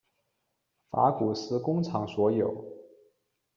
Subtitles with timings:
[0.89, 2.65] 法古斯工厂所有。